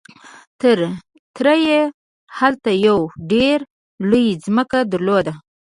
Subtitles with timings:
[1.37, 1.81] تره يې
[2.37, 3.65] هلته يوه ډېره
[4.09, 5.33] لويه ځمکه درلوده.